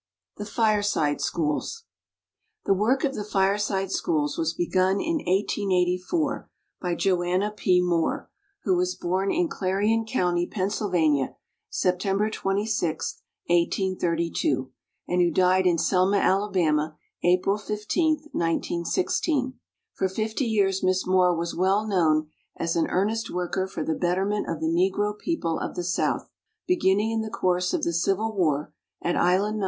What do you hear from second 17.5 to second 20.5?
15, 1916. For fifty